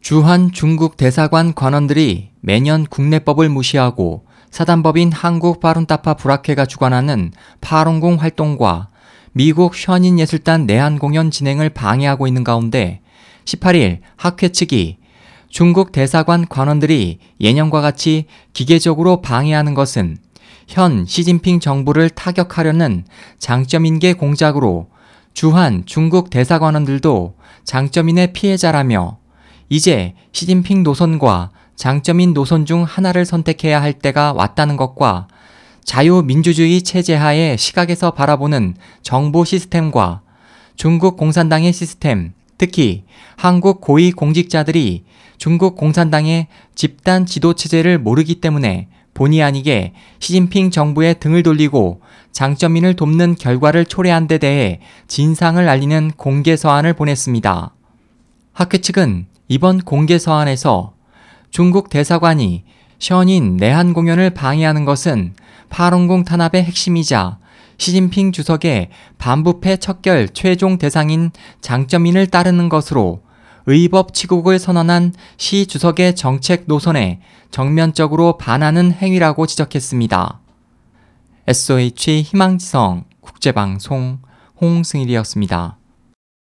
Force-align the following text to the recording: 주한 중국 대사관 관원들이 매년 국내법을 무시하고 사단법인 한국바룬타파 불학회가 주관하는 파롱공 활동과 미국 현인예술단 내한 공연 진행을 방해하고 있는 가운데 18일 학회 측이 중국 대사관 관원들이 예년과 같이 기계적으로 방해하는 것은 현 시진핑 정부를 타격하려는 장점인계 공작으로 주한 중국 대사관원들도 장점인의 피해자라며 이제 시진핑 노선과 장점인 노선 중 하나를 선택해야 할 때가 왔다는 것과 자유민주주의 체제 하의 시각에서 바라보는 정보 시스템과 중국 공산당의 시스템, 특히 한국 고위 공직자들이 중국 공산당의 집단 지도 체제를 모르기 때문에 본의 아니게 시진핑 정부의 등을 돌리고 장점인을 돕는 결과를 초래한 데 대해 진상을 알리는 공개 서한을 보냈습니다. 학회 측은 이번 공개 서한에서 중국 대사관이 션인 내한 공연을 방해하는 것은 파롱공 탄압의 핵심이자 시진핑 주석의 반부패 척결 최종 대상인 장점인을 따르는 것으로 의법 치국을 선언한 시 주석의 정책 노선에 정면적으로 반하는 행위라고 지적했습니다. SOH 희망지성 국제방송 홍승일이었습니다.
주한 0.00 0.50
중국 0.50 0.96
대사관 0.96 1.54
관원들이 1.54 2.30
매년 2.40 2.84
국내법을 2.86 3.50
무시하고 3.50 4.24
사단법인 4.50 5.12
한국바룬타파 5.12 6.14
불학회가 6.14 6.64
주관하는 6.64 7.32
파롱공 7.60 8.16
활동과 8.16 8.88
미국 9.32 9.74
현인예술단 9.76 10.66
내한 10.66 10.98
공연 10.98 11.30
진행을 11.30 11.68
방해하고 11.70 12.26
있는 12.26 12.44
가운데 12.44 13.02
18일 13.44 14.00
학회 14.16 14.48
측이 14.48 14.96
중국 15.50 15.92
대사관 15.92 16.48
관원들이 16.48 17.18
예년과 17.40 17.82
같이 17.82 18.24
기계적으로 18.54 19.20
방해하는 19.20 19.74
것은 19.74 20.16
현 20.66 21.04
시진핑 21.04 21.60
정부를 21.60 22.08
타격하려는 22.10 23.04
장점인계 23.38 24.14
공작으로 24.14 24.88
주한 25.34 25.84
중국 25.84 26.30
대사관원들도 26.30 27.34
장점인의 27.64 28.32
피해자라며 28.32 29.19
이제 29.70 30.14
시진핑 30.32 30.82
노선과 30.82 31.50
장점인 31.76 32.34
노선 32.34 32.66
중 32.66 32.82
하나를 32.82 33.24
선택해야 33.24 33.80
할 33.80 33.92
때가 33.94 34.32
왔다는 34.32 34.76
것과 34.76 35.28
자유민주주의 35.84 36.82
체제 36.82 37.14
하의 37.14 37.56
시각에서 37.56 38.10
바라보는 38.10 38.74
정보 39.02 39.44
시스템과 39.44 40.22
중국 40.74 41.16
공산당의 41.16 41.72
시스템, 41.72 42.32
특히 42.58 43.04
한국 43.36 43.80
고위 43.80 44.10
공직자들이 44.10 45.04
중국 45.38 45.76
공산당의 45.76 46.48
집단 46.74 47.24
지도 47.24 47.54
체제를 47.54 47.98
모르기 47.98 48.40
때문에 48.40 48.88
본의 49.14 49.42
아니게 49.42 49.92
시진핑 50.18 50.70
정부의 50.70 51.20
등을 51.20 51.44
돌리고 51.44 52.00
장점인을 52.32 52.96
돕는 52.96 53.36
결과를 53.36 53.84
초래한 53.86 54.26
데 54.26 54.38
대해 54.38 54.80
진상을 55.06 55.66
알리는 55.68 56.12
공개 56.16 56.56
서한을 56.56 56.94
보냈습니다. 56.94 57.74
학회 58.52 58.78
측은 58.78 59.26
이번 59.52 59.80
공개 59.80 60.16
서한에서 60.16 60.94
중국 61.50 61.90
대사관이 61.90 62.62
션인 63.00 63.56
내한 63.56 63.94
공연을 63.94 64.30
방해하는 64.30 64.84
것은 64.84 65.34
파롱공 65.70 66.22
탄압의 66.22 66.62
핵심이자 66.62 67.38
시진핑 67.76 68.30
주석의 68.30 68.90
반부패 69.18 69.78
척결 69.78 70.28
최종 70.28 70.78
대상인 70.78 71.32
장점인을 71.62 72.28
따르는 72.28 72.68
것으로 72.68 73.22
의법 73.66 74.14
치국을 74.14 74.60
선언한 74.60 75.14
시 75.36 75.66
주석의 75.66 76.14
정책 76.14 76.66
노선에 76.68 77.20
정면적으로 77.50 78.38
반하는 78.38 78.92
행위라고 78.92 79.46
지적했습니다. 79.46 80.38
SOH 81.48 82.22
희망지성 82.22 83.02
국제방송 83.20 84.20
홍승일이었습니다. 84.60 85.79